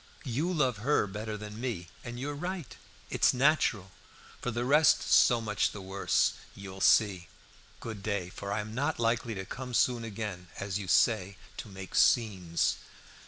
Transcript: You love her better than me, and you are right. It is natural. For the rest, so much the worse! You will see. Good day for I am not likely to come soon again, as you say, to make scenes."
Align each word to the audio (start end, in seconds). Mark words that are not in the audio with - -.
You 0.25 0.51
love 0.51 0.77
her 0.77 1.05
better 1.05 1.37
than 1.37 1.61
me, 1.61 1.87
and 2.03 2.19
you 2.19 2.31
are 2.31 2.33
right. 2.35 2.75
It 3.11 3.23
is 3.23 3.33
natural. 3.35 3.91
For 4.41 4.49
the 4.49 4.65
rest, 4.65 5.07
so 5.07 5.39
much 5.39 5.73
the 5.73 5.79
worse! 5.79 6.33
You 6.55 6.71
will 6.71 6.81
see. 6.81 7.27
Good 7.79 8.01
day 8.01 8.29
for 8.29 8.51
I 8.51 8.61
am 8.61 8.73
not 8.73 8.97
likely 8.99 9.35
to 9.35 9.45
come 9.45 9.75
soon 9.75 10.03
again, 10.03 10.47
as 10.59 10.79
you 10.79 10.87
say, 10.87 11.37
to 11.57 11.67
make 11.67 11.93
scenes." 11.93 12.77